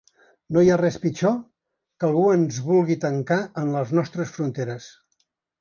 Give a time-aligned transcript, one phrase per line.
[0.55, 1.35] No hi ha res pitjor
[2.01, 4.93] que algú ens vulgui tancar en les nostres fronteres.